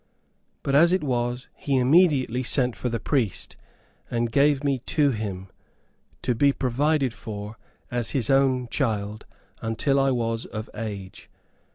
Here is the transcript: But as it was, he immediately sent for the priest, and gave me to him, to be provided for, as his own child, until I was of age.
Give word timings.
But 0.63 0.73
as 0.73 0.91
it 0.91 1.03
was, 1.03 1.47
he 1.55 1.77
immediately 1.77 2.41
sent 2.41 2.75
for 2.75 2.89
the 2.89 2.99
priest, 2.99 3.55
and 4.09 4.31
gave 4.31 4.63
me 4.63 4.79
to 4.87 5.11
him, 5.11 5.49
to 6.23 6.33
be 6.33 6.51
provided 6.51 7.13
for, 7.13 7.55
as 7.91 8.09
his 8.09 8.27
own 8.31 8.67
child, 8.69 9.27
until 9.61 9.99
I 9.99 10.09
was 10.09 10.47
of 10.47 10.71
age. 10.73 11.29